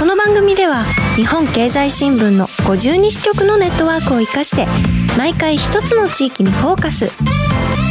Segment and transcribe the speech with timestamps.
[0.00, 4.66] この番組では日本経済新聞の52支局のネットワークを生かして
[5.18, 7.10] 毎回一つの地域にフォーカス。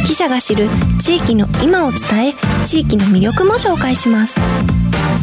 [0.08, 0.66] 記者が知る
[0.98, 2.34] 地域の今を伝え
[2.66, 4.40] 地域の魅力も紹介します。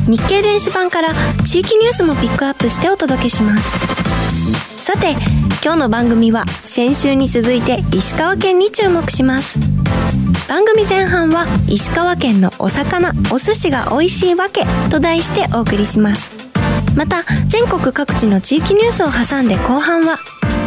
[0.08, 1.14] 日経電子版から
[1.46, 4.82] 地域ニュースもピックアップしてお届けします。
[4.82, 5.12] さて
[5.62, 9.60] 今日の番組は先週に続いて石川県に注目します。
[10.48, 16.37] 番組前半は石川県のお魚お寿司が美味しいわけと題してお送りします。
[16.98, 20.18] また全国各地の地域ニュースを挟んで後半は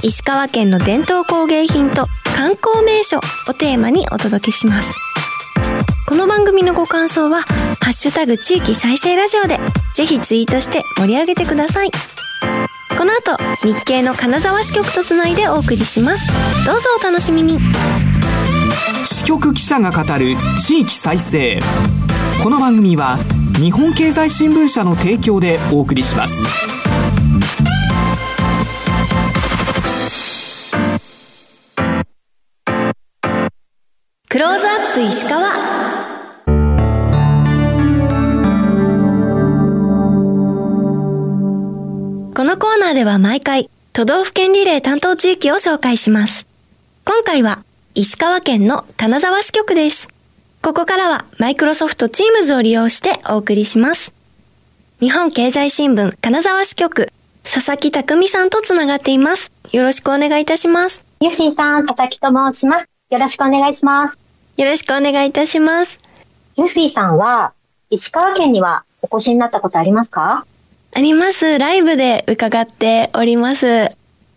[0.01, 2.07] 石川県の伝統工芸品と
[2.37, 4.95] 観光名所をテーマにお届けします。
[6.07, 7.43] この番組のご感想は
[7.83, 9.59] 「ハッシュタグ地域再生ラジオ」で
[9.95, 11.91] ぜひツイートして盛り上げてください。
[12.97, 16.29] この後日経の金沢支局とつないでお送りします。
[16.65, 17.59] どうぞお楽しみに。
[19.05, 21.59] 支局記者が語る地域再生。
[22.43, 23.19] この番組は
[23.61, 26.43] 日本経済新聞社の提供でお送りします。
[34.31, 35.51] クローズアップ石川。
[42.35, 46.47] このコーナーでは毎回都道府県リレー担当地域を紹介します。
[47.05, 47.63] 今回は
[47.95, 50.09] 石川県の金沢支局です。
[50.63, 54.13] ここからはマイクロソフト Teams を利用してお送りします
[55.01, 57.11] 日本経済新聞金沢支局
[57.43, 62.87] 佐々木匠さんとつながっていますよろしくお願いいたしますゆふりさん、佐々木と申します。
[63.11, 64.17] よろしくお願いします。
[64.57, 65.99] よろしくお願いいたします
[66.57, 67.53] ゆふりさんは、
[67.91, 70.47] 石川県にはお越しになったことありますか？
[70.95, 71.59] あります。
[71.59, 73.91] ライブで伺っております。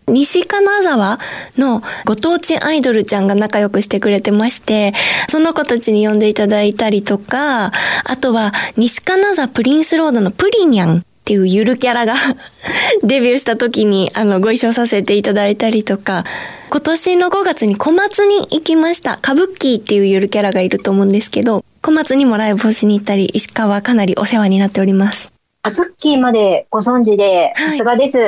[0.06, 1.18] 西金沢
[1.56, 4.92] のご当地アイドルちゃんが仲良くしてくれてまして、
[5.28, 7.72] その子たちに呼んでいただいたりとか、
[8.04, 12.14] あとは西金沢プリンスロードのプリニャンっていうゆるキャラが
[13.02, 16.24] デビューした時にあのご一緒させていただいたりとか、
[16.68, 19.14] 今年の5月に小松に行きました。
[19.14, 25.32] 歌舞伎っていうゆるキャラがいると思うんですけど、小松にもライブをしに行ったり、石川はかなりお世話になっております。
[25.62, 28.18] アズッキーまでご存知で、はいさすがです。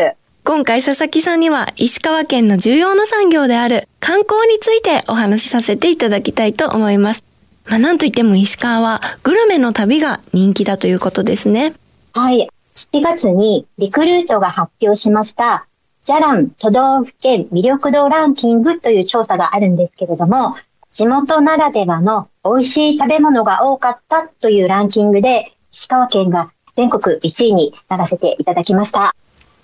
[0.46, 7.24] 今回佐々木さんには石川県の重要な産業である観光についてお話しさせていただきたいと思います。
[7.64, 11.74] まあなんといっても石川はグルメの旅が人気だということですね。
[12.12, 12.48] はい。
[12.74, 15.66] 7月にリクルートが発表しました、
[16.00, 20.54] ジャラン都道府県魅力度ランキングという調査があるんですけれども、
[20.90, 29.12] 地元ならではの美味しい食べ物が多かったというランキングで、石川県が全国1位にならせていただきました。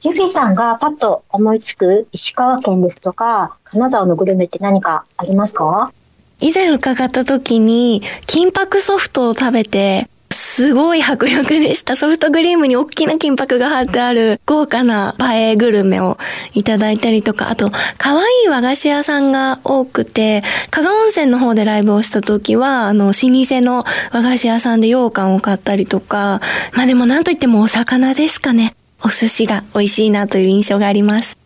[0.05, 5.93] ゆきさんがパッと思いつく石川県ですとか、金沢のグルメって何かありますか？
[6.41, 11.95] 以前伺った時に金箔ソフトを食べてすごい迫力でした。
[11.95, 16.19] ソフトクリームに大きな金箔が貼ってある豪華な映えグルメを
[16.53, 26.41] いただいたりとか、あと、可愛い和菓子屋さんが多くて、加賀温泉の方でライブをした時は、あの、老舗の和菓子屋さんで羊羹を買ったりとか、
[26.75, 28.75] まあでもなんといってもお魚ですかね。
[29.05, 31.37] お寿司が美味しいなという印象があります。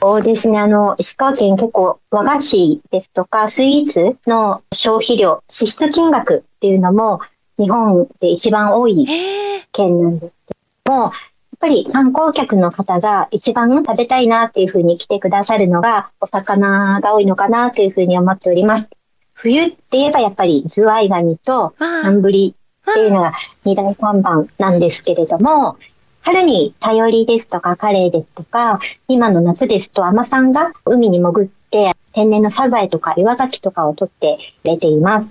[0.00, 0.58] そうですね。
[0.58, 7.20] あの、石川県結構和菓子ですとかスイーツの消費量、支出金額っていうのも
[7.58, 10.54] 日本で一番多いえー、県なんですけ
[10.84, 11.12] ども、やっ
[11.58, 18.88] ぱり観光客の方が一番食べたいなっていうふうに来てくださるのがお魚が多いのかなというふうに思っております。
[19.32, 22.54] 冬って言えばやっぱりズワイガニとわあ寒ブリ
[22.90, 23.32] っていうのが
[23.64, 25.78] 二大看板なんですけれども、
[26.26, 35.28] 春に頼りですとかカレイですとか、今の夏ですと甘さんが海に潜って天然のサザエとか岩牡蠣とかを取ってくれています。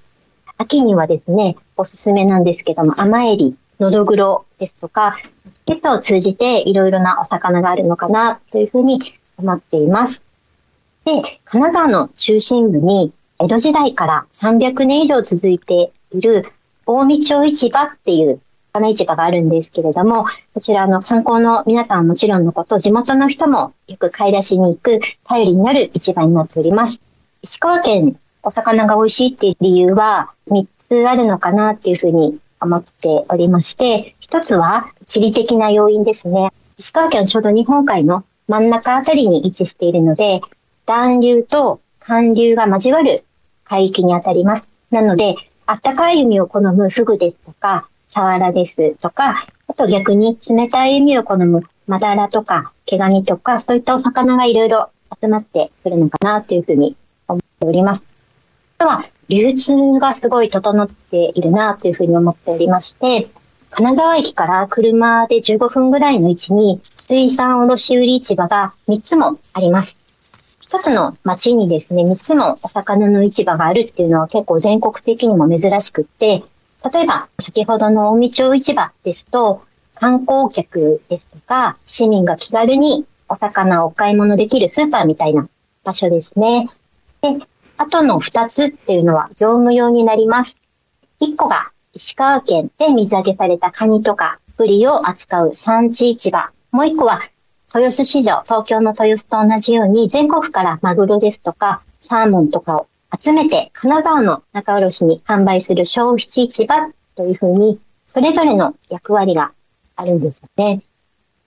[0.57, 5.17] 秋にはですね、おすすめなんですけども、甘エリ、ノドグロですとか、
[5.53, 8.97] チケットを通じていろいろなお魚があるのかなというふうに
[9.37, 10.21] 思っています。
[11.03, 16.45] で、金沢の中心部に江戸時代から300年以上続いている
[16.85, 18.39] 大見町市場っていう
[18.79, 26.97] 魚市場があるんですけれども、こちらの観光の皆さんはもちろんのこと、地元の人もよく買い出しに行く頼りになる市場になっております。
[27.41, 36.51] 石川県お魚が美味しいっていう理由は3つあるのかなっていうふうに思っておりまして、一つは地理的な要因ですね。
[36.77, 40.41] 石川県はちょうど日本海の真ん中あたりに位置しているので、
[40.85, 43.23] 暖流と寒流が交わる
[43.63, 44.65] 海域にあたります。
[44.91, 45.35] なので、
[45.65, 54.89] あったかい海を好むフグですとか、サワラですとか、あと逆に冷たい海を好むマダラとか、毛ガニとか、そういったお魚がいろいろ
[55.21, 56.95] 集まってくるのかなというふうに
[57.27, 58.03] 思っております。
[58.79, 63.27] あとは、流通がすごい整っているなというふうに思っておりまして、
[63.69, 69.97] 金沢駅から車で15分ぐらいの位置に水産卸売市場が3つもあります。
[70.61, 76.43] 一つの町にですね、3つもお魚の市場があるっていうのは結構全国的にも珍しくって、
[76.93, 79.63] 例えば先ほどの大道町市場ですと、
[79.95, 85.47] 観光客ですとか市民が気軽にお魚をお買い物できるスーパーみたいな
[85.83, 86.69] 場所ですね。
[87.21, 87.29] で、
[87.79, 90.55] あとの2つっていうのは業務用になります。
[91.21, 96.49] 1個が石川県で水揚げされたカニとかブリを扱う産地市場。
[96.71, 97.19] もう1個は
[97.73, 109.51] 豊洲市場、東京の豊洲と同じように全国からマグロですとかサーモンとかを集めて金沢の仲卸に販売する消費市場というふうにそれぞれの役割が
[109.95, 110.81] あるんですよね。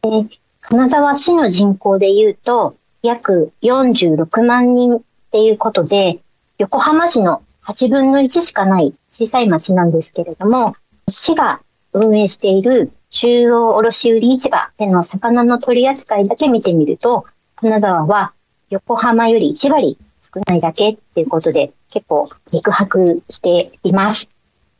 [0.03, 0.27] で
[0.61, 5.01] 金沢市の人口で言うと約46万人っ
[5.31, 6.19] ていうことで
[6.59, 10.75] 横浜市の8分の1しかない小さい町なんですけれども
[11.09, 11.61] 市が
[11.93, 17.25] 運営している中央卸売市場での魚の取り扱いだけ見てみると、
[17.57, 18.33] 金沢は
[18.71, 19.99] 横浜より1割
[20.35, 24.29] 少ないだけっていうことで結構肉薄しています。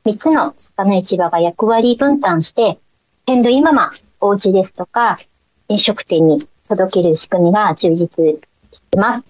[0.05, 2.79] 3つの魚市場が役割分担して、
[3.27, 3.91] 鮮度今ま
[4.21, 5.19] お家ですとか
[5.69, 8.25] 飲食店に届ける仕組みが充実
[8.71, 9.23] しています。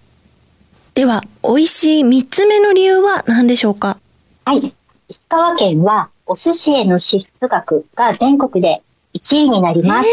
[0.93, 3.97] では、美味しい3つ目の理由は何でしょうか？
[4.45, 4.73] はい。
[5.07, 8.81] 石川県はお寿司への支出額が全国で
[9.13, 10.09] 1位になります。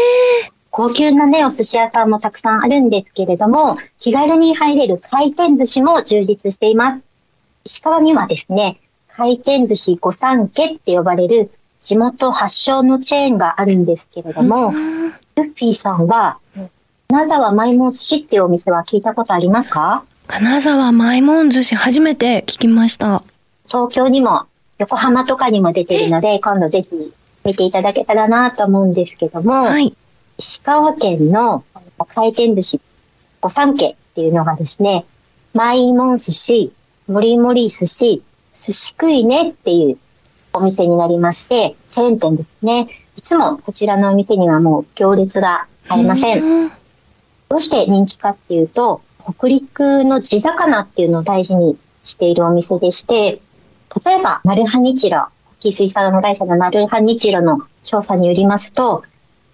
[0.77, 7.01] 高級なね、お寿司屋さんもたくさんあるんですけれども、気軽に入れる回転寿司も充実しています。
[7.65, 8.77] 石川にはですね、
[9.07, 14.71] 回転寿司御三家って呼ばれる地元発祥のチェーンがあるんですけれども、
[15.35, 16.37] ルッピーさんは、
[17.07, 20.03] 金沢マイモン寿司っていうお店は聞いたことありますか？
[20.27, 23.23] 金沢マイモン寿司初めて聞きました。
[23.65, 24.43] 東京にも
[24.77, 26.91] 横浜とかにも出てるので、今度ぜひ
[27.43, 29.95] 見ていただけたらなと思うんですけども、はい、
[30.37, 31.63] 石川県の
[32.13, 32.81] 回転寿司
[33.41, 35.05] 御三家っていうのがですね、
[35.53, 36.71] マイモン寿司、
[37.07, 39.97] もりもり寿司、寿司食いねっていう
[40.53, 42.87] お店になりまして、チェーン店ですね。
[43.15, 46.69] いつもこちらのお店にはもう行列がありません。
[47.49, 53.41] どうして人気かっていうと、北陸の地魚っていうのを大事にしているお店でして、
[54.05, 59.03] 例えば、マルハニチロ、キ水産会社のマルハニチロの調査によりますと、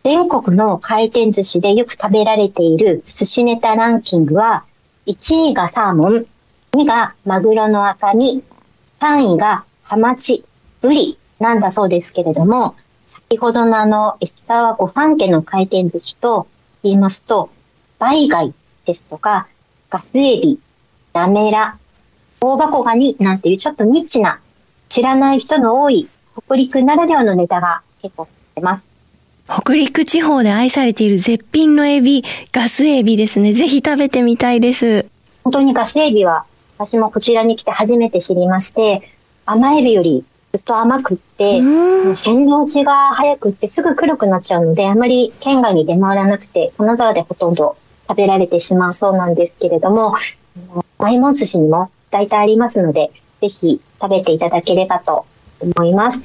[0.04, 4.66] 全国の回転寿司でよく食べられている寿司ネタランキングは、
[5.06, 6.26] 1位がサーモン、
[6.74, 8.44] 2位がマグロの赤身、
[9.00, 10.44] 3位がハマチ、
[10.82, 16.48] ブリなんだそうですけれども、先ほどのあの、石川五三家の回転寿司と
[16.84, 17.50] 言いますと、
[17.98, 18.54] バイ貝
[18.86, 19.48] ですとか、
[19.90, 20.60] ガスエビ、
[21.14, 21.78] ナメラ、
[22.42, 24.42] 大箱ガニなんていうちょっとニッチな
[24.90, 26.10] 知らない人の多い
[26.46, 28.93] 北陸ならではのネタが結構出ます。
[29.46, 33.54] 北陸地方で愛されている絶品のエビ、ガスエビですね。
[33.54, 35.08] ぜひ食べてみたいです。
[35.44, 36.46] 本当にガスエビは
[36.78, 39.02] 私もこちらに来て初めて知りまして、
[39.46, 40.24] 甘エビより
[40.54, 41.62] ずっと甘くって、
[42.16, 47.76] 鮮度落ちが早くってすぐ黒くなっちゃうので、あまり県外に出回らなくて、金沢でほとんど
[48.08, 50.16] 食べられてしまうそうなんですけれども、
[51.00, 55.26] マイモン寿司にも大体ありますので、ぜひ食べていただければと
[55.60, 56.20] 思います。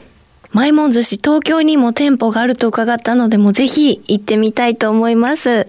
[0.53, 5.69] マイモン寿司東京にも店舗があると伺ったので、もぜひ行ってみたいと思います。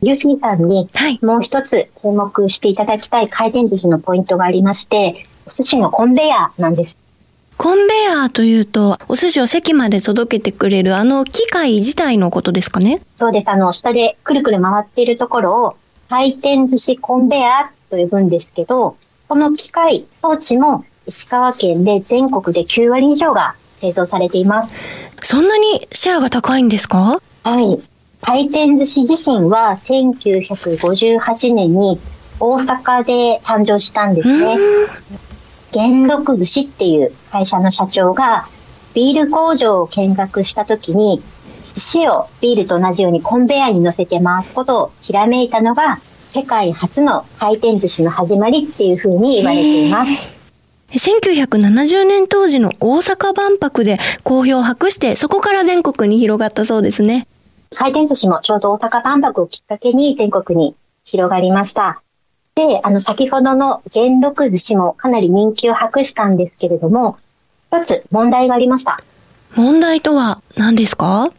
[0.00, 0.88] ユーフィーさんに
[1.22, 6.96] もう一つ注目していただきたい回転寿司のポイントがありまして、お寿司のコンベヤーなんです。
[7.56, 13.00] コンベヤーというと、お寿司を席まで届けてくれるあの機械自体のことですかね？
[13.16, 13.50] そうです。
[13.50, 15.76] あの、下でくるくる回っているところを
[16.08, 18.96] 回転寿司コンベヤーと呼ぶんですけど、
[19.28, 23.54] この機械、装置も石川県で全国で9割以上が
[23.84, 24.72] 製造されています。
[25.22, 27.20] そんなにシェアが高いんですか？
[27.44, 27.80] はい。
[28.22, 32.00] 回転寿司自身は1958年に
[32.40, 34.56] 大阪で誕生したんですね。
[35.72, 38.46] 元禄寿司っていう会社の社長が
[38.94, 41.20] ビール工場を見学した時に
[41.58, 50.33] 寿司をビールと同じようにコンベヤーに乗せて回すことをひらめいたのが世界初の回転寿司の始まりっていうふうに言われています。
[50.88, 57.26] 1970年当時の大阪万博で好評を博してそこから全国に広がったそうですね。
[57.74, 62.00] 回転寿司もちょうど大阪万博をきっかけに全国に広がりました。
[62.54, 67.18] で、あの、先ほどの元禄寿司もかなり人気を博したんですけれども、
[67.72, 68.98] 一つ問題がありました。
[69.56, 71.32] 問題とは何ですか？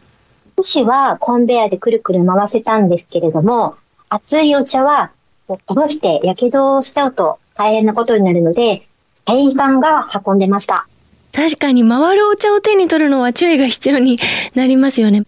[0.58, 3.76] 寿司はコンベヤでくるくる回せたんですけれども、
[4.10, 5.10] 熱いお茶は
[5.46, 8.86] こぼして火傷をしちゃうと大変なことになるので、
[9.26, 10.86] 店員さんが運んでました。
[11.32, 14.18] 確かに回るお茶を手に取るのは注意が必要に
[14.54, 15.24] なりますよね。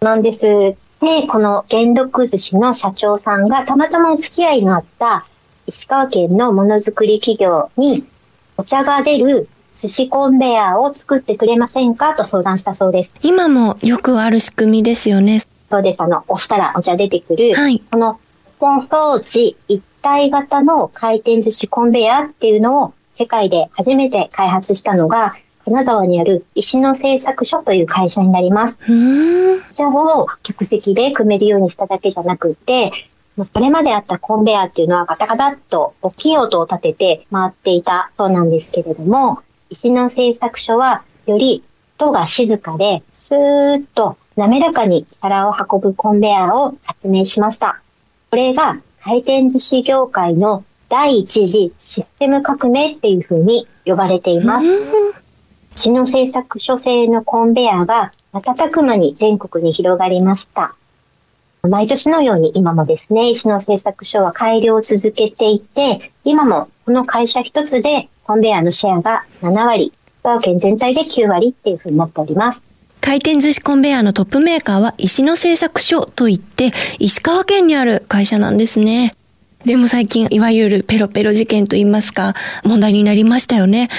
[0.00, 0.38] なんです。
[0.40, 5.26] で、この元禄寿司の社長さんがたまたまお付き合いのあった
[5.66, 8.04] 石川県のものづくり企業に
[8.56, 13.10] お茶が出る寿司コンベヤーを作ってくれませんかと相談したそうです。
[13.22, 15.42] 今もよくある仕組みですよね。
[15.70, 16.02] そうです。
[16.02, 17.54] あの、押したらお茶出てくる。
[17.54, 17.82] はい。
[17.90, 18.18] この、
[18.60, 28.76] 装置一体型の回転寿司コンベヤーっていうのを世界で初めて開発したのが、金沢にある石の製作所という会社になります。
[29.70, 32.90] お茶を客席で組めるようにしただけじゃなくて、
[33.40, 39.38] それまであったコンベヤーっていうのはガタガタっと大きい音を立てて回っていたそうなんですけれども、
[39.70, 41.62] 石の製作所はより
[41.98, 47.80] 音が静かで、スーッと滑らかに皿を運ぶコンベヤーを発明しました。
[48.30, 54.66] これが回転寿司業界の第一次システム革命っていうふうに呼ばれています。
[55.74, 60.74] 石の製作所製のコンベヤーが瞬く間に全国に広がりました。
[61.62, 72.62] 毎年のように今もですね、石の製作所は改良を続けていて、今もこの会社一つでコンベヤーのシェアが7割、石川県全体で9割っていうふうになっております。
[73.00, 79.14] 回転寿司コンベヤーのトップメーカーは石の製作所といって、石川県にある会社なんですね。
[79.64, 83.90] でも最近、いわゆるペロペロ事件と言いますか、問題になりましたよね。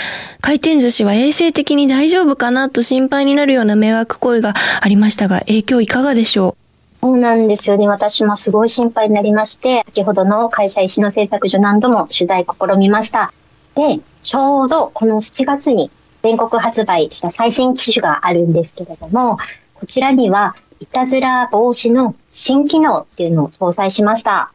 [0.42, 6.58] 回転寿司は衛生的に大丈夫かなと心配になるような迷惑行為がありましたが、影響いかがでしょ
[7.02, 7.06] う？
[7.06, 7.88] そうなんですよね。
[7.88, 13.32] 私もすごい心配になりまして、先ほどの会社石の製作所何度も取材試みました。
[13.76, 15.90] で、ちょうどこの7月に
[16.24, 19.38] 全国発売した最新機種があるんですけれども、
[19.76, 24.52] こちらにはいたずら防止の新機能っていうのを搭載しました。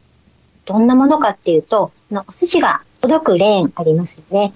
[0.69, 4.53] どんなものかっていうと、お寿司が届くレーンありますよね。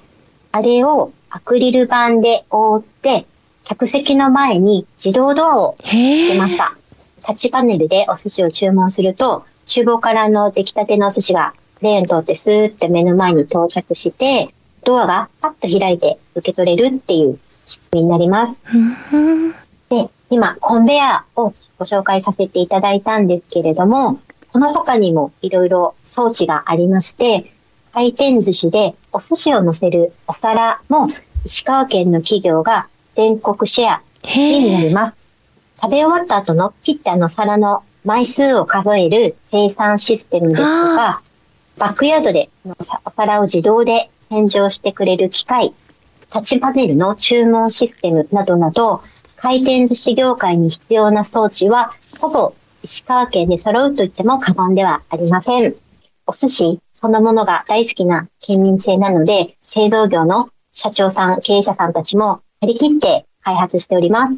[0.51, 3.25] あれをアクリル板で覆って、
[3.63, 6.75] 客席の前に自動ドアをつけました。
[7.19, 14.53] タッチパネルでお寿司を注文すると、厨房からの出来たてのお寿司がレーン通ってスーって目の前に到着して、
[14.83, 18.61] ドアがパッと開いて受け取れるっていう仕組みになります。
[19.89, 24.19] で、今、コンベヤーをご紹介させていただいたんですけれども、
[24.53, 27.51] この他にもいろいろ装置がありまして、
[27.91, 31.07] 回転寿司でお寿司を乗せるお皿も
[31.43, 35.17] 石川県の企業が全国シェア1位になります。
[35.81, 41.23] 食べ終わった後の切ったの皿の枚数を数える生産システムですとか、
[41.79, 42.49] バックヤードで
[43.05, 45.73] お皿を自動で洗浄してくれる機械、
[46.29, 49.01] タッチパネルの注文システムなどなど、
[49.35, 52.53] 回転寿司業界に必要な装置は、ほぼ
[52.83, 55.75] 石川県で揃うと言っても過言ではありません。
[56.25, 64.35] お寿司そのものが大好きな県民性なので、製造業の社長さん、経営者さんたちも張り切って開発しております。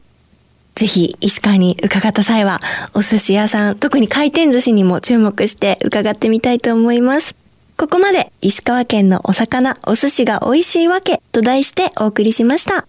[0.76, 2.60] ぜひ、石川に伺った際は、
[2.94, 7.36] お寿司屋さん、特に回転寿司にも注目して伺ってみたいと思います。
[7.78, 12.88] ここまで、石川県のお魚、お寿司が美味しいわけと題してお送りしました。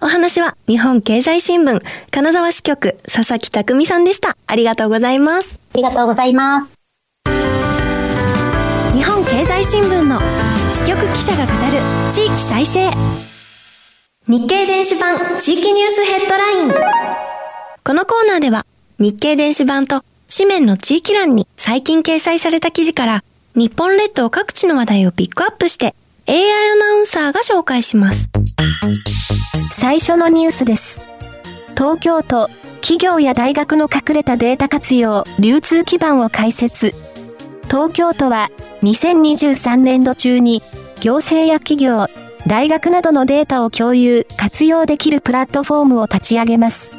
[0.00, 4.36] お話は、日本経済新聞、金沢支局、佐々木匠さんでした。
[4.46, 5.58] ありがとうございます。
[5.74, 6.66] ありがとうございます。
[8.92, 10.20] 日本経済新聞の
[10.72, 11.80] 支局記者が語る
[12.12, 12.90] 地域再生。
[14.26, 16.72] 日経電子版地域ニュースヘッドライン。
[17.84, 18.64] このコーナーでは
[18.98, 20.02] 日経電子版と
[20.34, 23.24] 紙面の地域欄に最近掲載された記事から
[23.54, 25.94] 日本列島各地の話題をピックアップして
[26.26, 28.30] AI アナウンサーが紹介します。
[29.72, 31.02] 最初のニュースです。
[31.76, 32.48] 東京都、
[32.80, 36.94] 企業や大学の隠れたデータ活用、流通基盤を開設。
[37.64, 38.50] 東京都は
[38.82, 40.62] 2023年度中に
[41.02, 42.06] 行政や企業、
[42.46, 46.90] 大学などのデータを共有、活用できるプラットフォームを立ち上げます。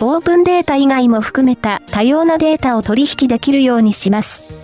[0.00, 4.57] オープンデータ以外も含めた多様なデータを取引できるようにします。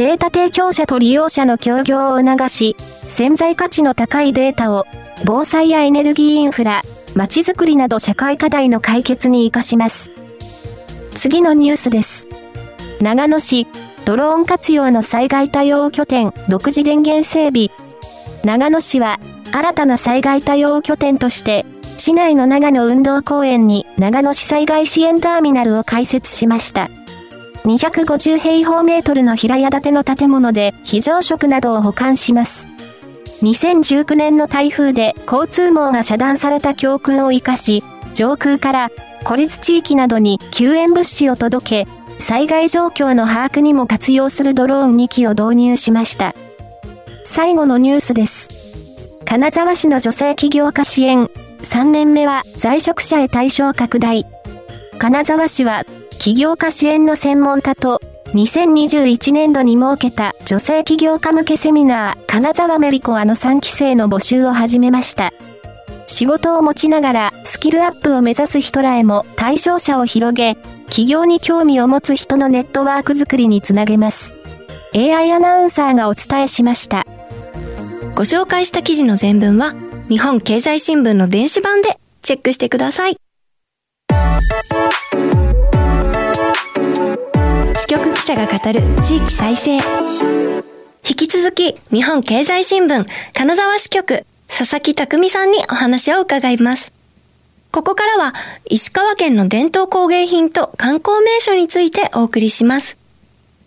[0.00, 2.74] データ提供者と利用者の協業を促し、
[3.06, 4.86] 潜在価値の高いデータを
[5.26, 6.80] 防災やエネルギーインフラ、
[7.14, 10.10] 街づくりなど社会課題の解決に活かします。
[11.12, 12.28] 次のニュースです。
[13.02, 13.66] 長野市、
[14.06, 17.68] ドローン活用の災害対応拠点独自電源整備。
[18.42, 19.20] 長野市は
[19.52, 21.66] 新たな災害対応拠点として
[21.98, 26.88] 市内の長野運動公園に長野市災害支援ターミナルを開設しました。
[27.64, 32.66] 250平方メートルの平屋建ての建物で非常食などを保管します。
[33.42, 37.82] 2019年の台風で交通網が遮断された教訓を活かし、
[38.14, 38.90] 上空から
[39.24, 46.34] 孤立地域などに救援物資を届け、災害状況の把握にも活用するドローン2機を導入しました。
[47.24, 48.48] 最後のニュースです。
[49.24, 51.24] 金沢市の女性起業家支援、
[51.62, 54.26] 3年目は在職者へ対象拡大。
[54.98, 55.84] 金沢市は
[56.20, 57.98] 起業家支援の専門家と
[58.34, 65.32] 2021年度に設けた女性起業家向けセミナー金沢メリコあの3期生の募集を始めました。
[66.06, 70.56] 仕事を持ちながらスキルアップを目指す人らへも対象者を広げ、
[70.90, 74.38] 起業に興味を持つ人のネットワーク作りにつなげます。
[74.94, 77.06] AI アナウンサーがお伝えしました。
[78.14, 79.72] ご紹介した記事の全文は
[80.10, 83.16] 日本経済新聞の電子版でチェックしてください。
[87.80, 89.76] 支局記者が語る地域再生。
[91.08, 96.92] 引き続き、日本経済新聞金沢支局佐々木匠さんにお話を伺います。
[97.72, 98.34] ここからは、
[98.66, 102.98] 石川県の伝統工芸品と観光名所についてお送りします。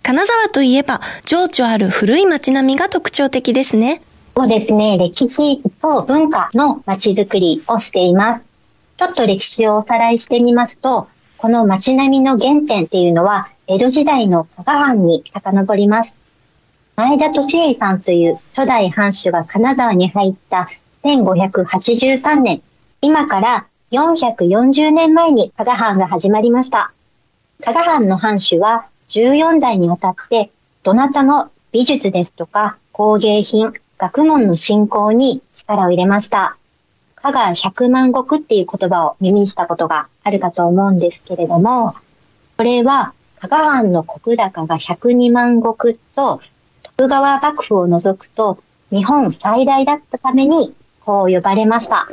[0.03, 4.03] 金沢といえば、情緒ある古い街並みが特徴的ですね。
[4.37, 8.43] そうですね、歴史と文化の街づくりをしています。
[8.95, 16.11] ちょっと歴史をおさらいしてみますと、この街並みの原点っていうのは、江戸時代の加賀藩に遡ります。
[16.95, 20.69] 前田利家さんという初代藩主が金沢に入った
[21.03, 22.61] 1583年、
[23.01, 26.93] 今から440年前に加賀藩が始まりました。
[27.63, 30.51] 加賀藩の藩主は14代にわたって、
[30.83, 36.57] どなたの美術ですとか工芸品、学問の振興に力を入れました。
[37.15, 41.91] 加賀百万石っていう言葉を耳にしたことがあるかと思うんですけれども、
[42.55, 46.41] これは加賀藩の国高が102万石と
[46.95, 52.07] 徳川幕府を除くと日本最大だったためにこう呼ばれました。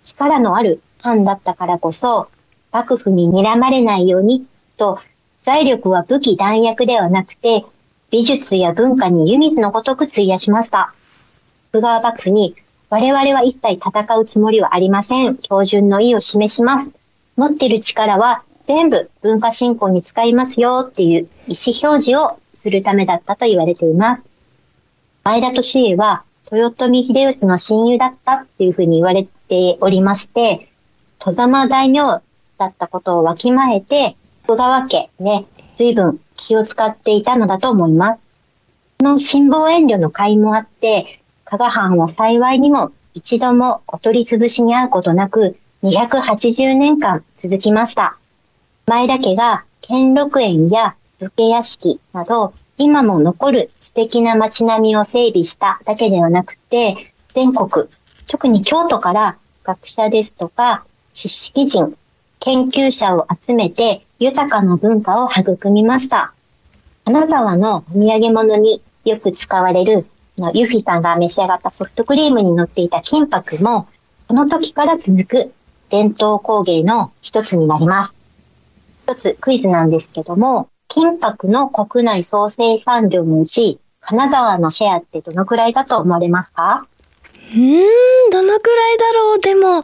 [0.00, 2.28] 力のある藩だったからこそ
[2.72, 4.44] 幕府に睨まれないように
[4.76, 4.98] と
[5.38, 7.64] 財力は武器弾薬ではなくて
[8.10, 10.92] 美術や文化に湯水のごとく費やしました。
[11.70, 12.56] 徳川幕府に、
[12.90, 15.38] 我々は一切戦うつもりはありません。
[15.40, 16.88] 標準の意を示します。
[17.36, 24.22] 持ってる力は全部文化振興に使いますよっていう意思表示をするためだったと言われています。
[25.24, 30.68] 前田利家は豊臣秀吉の親友だったっていうふうに言われておりまして、
[31.18, 32.22] 戸様大名
[32.58, 38.20] だったことをわきまえて、徳川家ね、随分気を使っていたのだと思います。
[38.98, 48.16] この辛抱遠慮の会もあって、加賀藩は幸いにも一度もお取り潰しに遭うことなく、280年間続きました。
[48.86, 57.86] 前田家が兼六園や武家屋敷など、今も残る素敵な街並みを整備しただけではなくて、全国、
[58.26, 61.96] 特に京都から学者ですとか、知識人、
[62.40, 66.32] 研究者を集めて豊かな文化を育みました。
[67.04, 70.06] 金沢のお土産物によく使われる
[70.54, 73.86] ユフィさんが召し上がったソフトクリームに乗っていた金箔も、
[74.26, 75.52] この時から続く
[75.88, 78.21] 伝統工芸の一つになります。
[79.06, 86.86] 一つクイズなんですけども、金箔の国内総生産量のうち、金沢のシェアってどのくらいだと思われますか？
[87.52, 89.38] うーん、どのくらいだろう？
[89.40, 89.82] でも、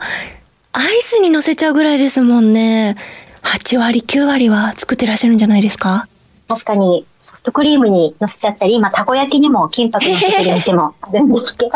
[0.73, 2.97] アイスに乗せちゃうぐらいですもんね。
[3.43, 6.07] 8割、9割は作ってらっしゃるんじゃないですか？
[6.49, 11.71] 確かにソフトクリームに乗せちゃったり、今たこ焼きにも金箔乗せてる店もあるんですけど、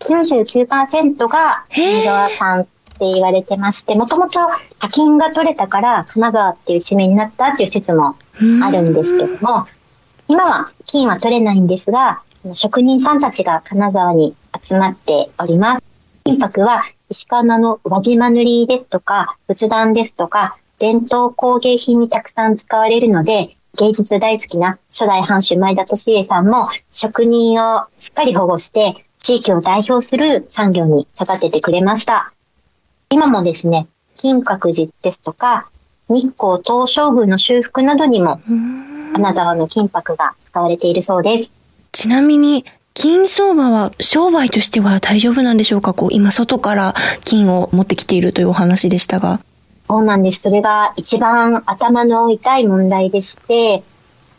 [0.00, 4.38] 99%が金沢産って言われてまして、もともと
[4.78, 8.14] 課金が取れたから金沢っていう地名になったっていう説も
[8.62, 9.66] あるんですけども、
[10.28, 15.82] 今は金は取れないんですが、職人さんたちが金沢に集まっております。
[16.24, 32.32] 金箔は石川の輪島塗りですとか、仏壇ですとか、伝統工芸品にたくさん使われるので、芸術大好きな初代藩主前田利家さんも職人をしっかり保護して地域を代表する産業に育ててくれました。
[33.14, 35.68] 今もですね、金閣寺ですとか、
[36.08, 38.40] 日光東照宮の修復などにも
[39.12, 41.50] 金沢の金箔が使われているそうです。
[41.92, 45.94] ちなみに、金相場は商売としては大丈夫なんでしょうか？
[45.94, 49.38] こう、今外から金を持ってきているというお話でしたが。
[49.86, 50.40] そうなんです。
[50.40, 53.84] それが一番頭の痛い問題でして、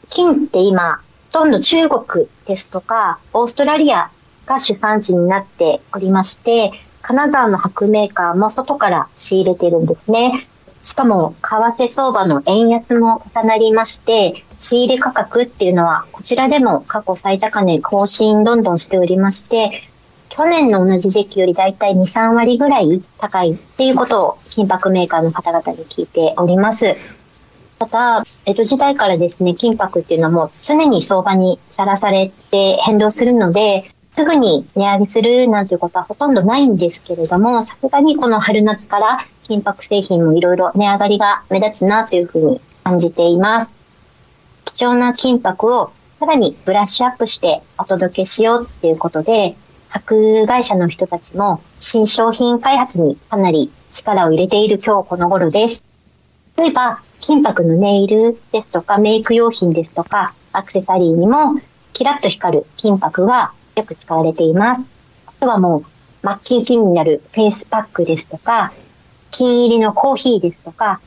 [0.09, 0.99] 金って今、
[1.31, 4.09] ほとんど中国ですとか、オーストラリア
[4.45, 6.73] が主産地になっておりまして、
[7.07, 10.47] 金沢の白メーカーも外から仕入れてるんですね。
[10.81, 19.83] しかも、為替相場の円安も重なりまして、仕入れ価格っていうのは、こちらでも過去最高値更新どんどんしておりまして、
[20.29, 26.95] 去年の同じ時期よりだいたい2、3割ぐらい高いっていうことを金箔メーカーの方々に聞いております。
[27.77, 43.71] ただ、江戸時代からですね、金箔っていうのも常に相場にさらされて変動するので、すぐに値上げするなんていうことはほとんどないんですけれども、さすがにこの春夏から金箔製品もいろいろ値上がりが目立つなというふうに感じています。
[44.73, 49.53] 貴重な金箔をさらにブラッシュアップしてお届けしようっていうことで、
[49.89, 55.83] 箔会社の人たちも新商品開発にかなり力を入れている今日この頃です。
[56.57, 61.59] 例えば、金箔のネイルですとか、メイク用品ですとか、アクセサリーにも、
[61.91, 64.81] キラッと光る金箔がよく使われています。
[65.27, 68.71] あとはもう、末期金になるフェイスパックですとか、
[69.31, 70.99] 金入りのコーヒーですとか、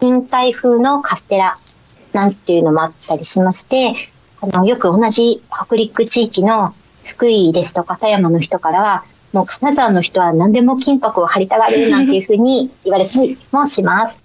[0.00, 1.58] 金塊風のカステラ
[2.12, 3.94] なんていうのもあったりしまして、
[4.40, 14.16] あの、よく同じ北陸地域の福井ですとか狭山の人からは、もう金沢の人は何でも金箔を貼りたがるなんていうふうに言われたりもします。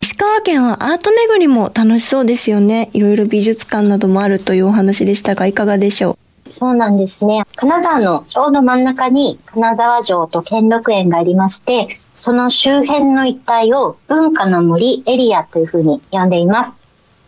[0.00, 2.90] 石川県はアート巡りも楽しそうですよね。
[2.92, 6.18] いろいろ美術館などもあるというお話でしたが、いかがでしょう？
[6.48, 7.44] そうなんですね。
[7.56, 16.70] 金沢のちょうど真ん中に金沢城と兼六園がありまして、その周辺の一帯を文化の森エリアというふうに呼んでいます。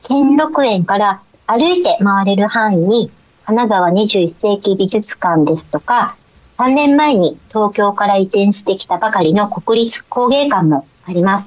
[0.09, 3.11] 兼六園から歩いて回れる範囲に
[3.44, 6.16] 金沢21世紀美術館ですとか、
[6.59, 11.46] 3年前に東京から移転してきたばかりの国立工芸館もあります。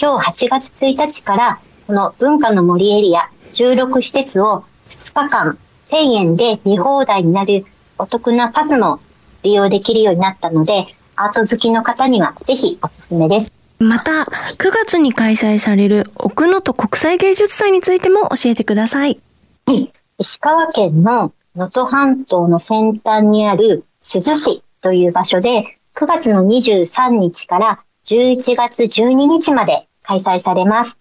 [0.00, 5.58] 今日8月1日からこの文化の森エリア16施設を2日間
[5.98, 7.64] 円で見放題になる
[7.98, 9.00] お得なパスも
[9.42, 13.52] 利用できるようになったので、アート好きの方にはぜひおすすめです。
[13.78, 19.20] また、9月に開催される奥能登国際芸術祭についても教えてください。
[19.66, 19.92] はい。
[20.18, 30.96] 石川県の能登半島の先端にある珠洲市という場所で9月の23日から11月12日まで開催されます。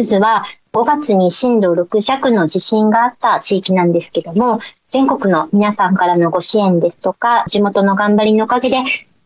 [0.00, 8.76] 珠洲は5月に震度6弱の地震があった地域なんですけども、全国の皆さんからのご支援ですとか、地元の頑張りのおかげで、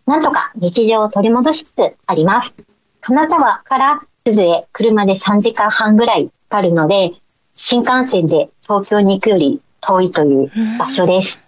[0.06, 2.54] なんとか日常を取り戻しつつあります。
[3.02, 7.12] 金沢から珠洲へ車で3時間半ぐらいかかるので、
[7.52, 11.38] 新幹線で東京に行くより遠いという場所です。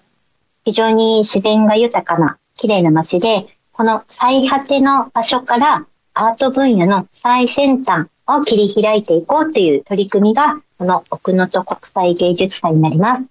[0.66, 13.24] 非常に自然が豊かな綺麗な街で、この最果ての場所からアート分野の最先端を切り開いていこうという取り組みが、この奥能登国際芸術祭になります。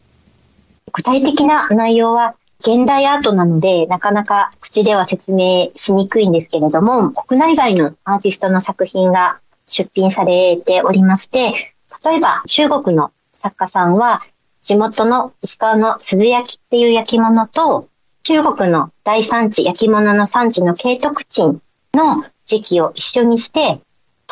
[0.92, 11.76] 具体的な内容は現代アートなので、なかなか口では説明しにくいんですけれども、国内外のアーティストの作品が出品されておりまして、
[12.06, 14.22] 例えば中国の作家さんは、
[14.62, 17.90] 地元の石川の鈴焼きっていう焼き物と、
[18.24, 21.62] 中国の大産地、焼き物の産地の慶徳鎮
[21.94, 23.82] の時期を一緒にして、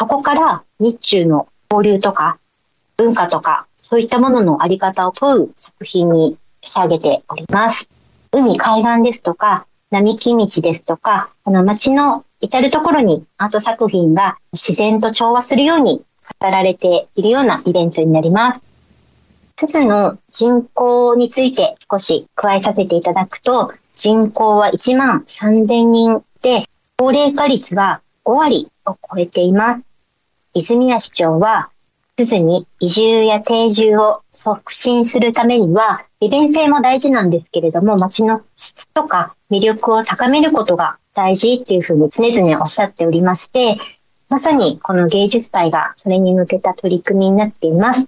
[0.01, 2.39] そこから日中の交流とか
[2.97, 7.87] 文化とか、そういったもののあり方を問う作品に仕上げております。
[8.31, 16.03] 海、海岸ですとか、並木道ですとか、この街の至るところにアート作品が自然と調和するように
[16.41, 18.61] 語られているようなイベントになります。
[19.55, 26.65] 珠洲の人口について少し加えさせていただくと、人口は1万3000人で、
[26.97, 29.90] 高齢化率が5割を超えています。
[30.53, 31.69] 泉谷市長は、
[32.17, 43.77] 珠洲に移住や定住を促進するためには、利便性も大事なんですけれども、街の質とか魅力を高めることが大事っていうふうに常々おっしゃっておりまして、
[44.29, 48.05] まさにこの芸術祭がそれに向けた取り組みになっています。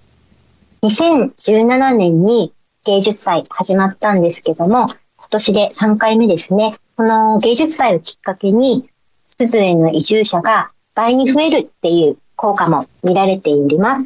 [0.83, 2.53] 2017年に
[2.85, 4.85] 芸術祭始まったんですけども、
[5.17, 6.75] 今年で3回目ですね。
[6.97, 8.89] この芸術祭をきっかけに、
[9.37, 14.05] 珠洲への移住者が倍に増えるっていう効果も見られております。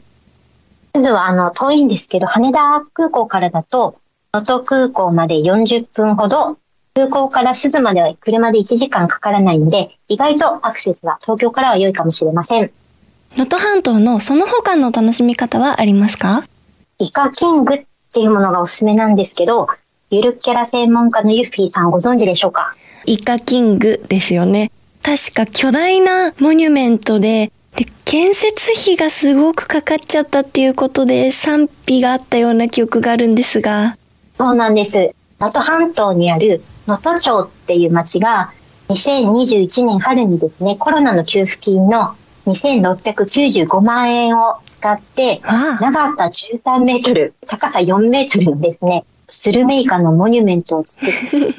[0.94, 3.98] 珠洲はあの遠いんですけど、羽田空港からだと、
[4.32, 6.60] 能登空港まで40分ほど、
[6.94, 12.72] 空港から珠洲までは車で1時間かからないので、意外とアクセスは東京からは良いかもしれません。
[13.36, 16.44] 能登半島のその他の楽しみ方はありますか？
[17.00, 19.68] イカキングっていうものがおすすめなんですけど、
[20.12, 22.76] ゆるキャラ専門家のユッフィーさんご存知でしょうか？
[23.06, 24.72] イカキングですよね。
[25.02, 33.98] 確か巨大なモニュメントで、で、建設費がすごくかかっちゃったっていうことで賛否があったような記憶があるんですが。
[34.36, 34.96] そうなんです。
[35.40, 38.52] 能登半島にある能登町っていう町が
[38.90, 42.16] 2021年春にですね、コロナの給付金の
[42.48, 51.40] 2695万円を使って、長さ13メートル、高さ4メートルのですね、スルメイカのモニュメントを作って、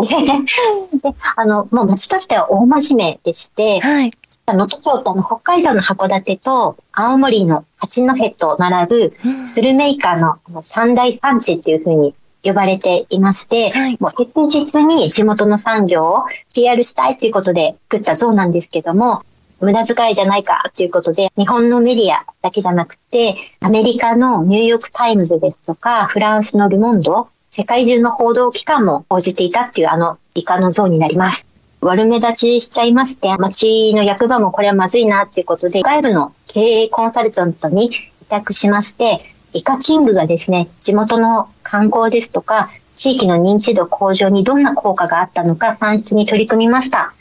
[0.00, 4.12] で、あの、もう町としては大真面目でして、はい。
[4.52, 19.22] 能登町ってあの北海道の函館と青森の八戸と並ぶスルメイカの三大産地っていうふうに呼ばれていまして、はい、もう切実に地元の産業を PR したいということで作った像なんですけども、
[19.60, 31.49] 無駄遣いじゃないかということで、日本のメディアだけじゃなくて、アメリカのニューヨークタイムズですとか、フランスのルモンド、世界中の報道機関も報じていたっていうあのイカの像になります。
[31.82, 37.90] 悪目立ちしちゃいまして、町の役場もこれはまずいなということで、外部の経営コンサルタントに委
[38.28, 39.20] 託しまして、
[39.52, 47.14] イカキングがですね、地元の観光ですとか、地域の認知度向上にどんな効果があったのか算出に取り組みました。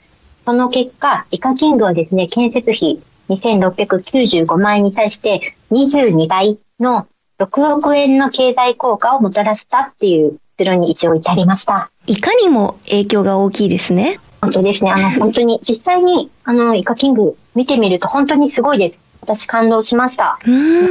[0.45, 7.07] その結果、イカキングはですね、建設費2695万円に対して22倍の
[7.39, 11.89] 6億円の経済効果をもたらしたっていう結論に一応至りました。
[12.07, 14.19] いかにも影響が大きいですね。
[14.41, 14.91] 本当ですね。
[14.91, 18.99] あの、本当に、実際に、あの、イカキング見てみると本当にすごいです。
[19.21, 20.39] 私感動しました。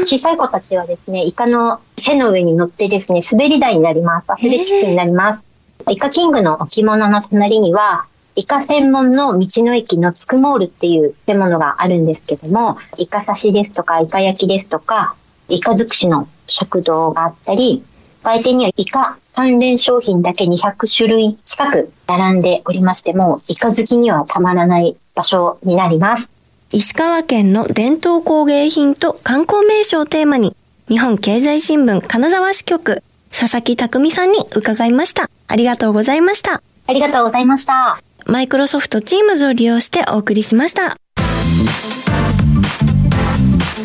[0.04, 4.30] 小さい子たちはですね、イカの背の上に乗ってですね、滑り台になります。
[4.30, 5.44] アスレチックになります。
[5.90, 15.14] イカキングの置物の隣には、イカ専門の道の駅のつくモールっていう建物があるんですけども、イカ刺しですとか、イカ焼きですとか、
[15.48, 17.82] イカ尽くしの食堂があったり、
[18.22, 26.28] 売店にはイカ関連商品だけ200種類近く並んでおりましても、イカ好きにはたまらない場所になります。
[26.72, 30.56] 石川県の伝統工芸品と観光名所をテーマに、
[30.88, 35.30] 日本経済新聞金沢支局、佐々木匠さんに伺いました。
[35.46, 36.62] ありがとうございました。
[36.86, 38.00] ありがとうございました。
[38.26, 40.96] マイクロソフト Teams を利用してお送りしました。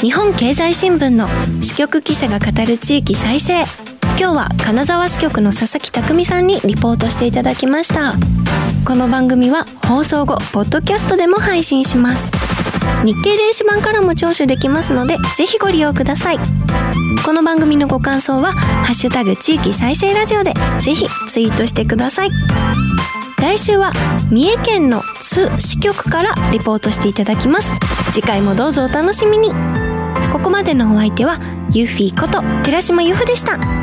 [0.01, 1.27] 日本経済新聞の
[1.61, 3.92] 支局記者が語る地域再生。
[4.15, 8.13] 今日は金沢支局の佐々木匠さんにリポートしていただきました。
[8.85, 12.31] この番組は放送後、ポッドキャストでも配信します。
[13.03, 16.37] 日経電子版からも聴取できますので、ぜひご利用ください。
[17.25, 22.29] この番組のご感想は、ハッシュタグ地域再生ラジオで、ぜひツイートしてください。
[23.39, 23.93] 来週は、
[24.29, 27.67] 三重県の津支局からリポートしていただきます。
[28.13, 29.51] 次回もどうぞお楽しみに。
[30.31, 31.39] ここまでのお相手は、
[31.71, 33.82] ユッフィーこと寺島由布でした。